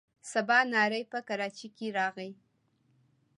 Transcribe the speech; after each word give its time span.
سباناری 0.31 1.03
په 1.11 1.19
کراچۍ 1.27 1.67
کې 1.77 1.87
راغی. 1.97 2.31